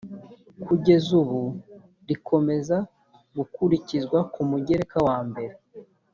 kugeza 0.65 1.09
ubu 1.21 1.41
rikomeza 2.09 2.77
gukurikizwa 3.37 4.19
ku 4.31 4.39
mugereka 4.49 4.97
wambere 5.07 5.55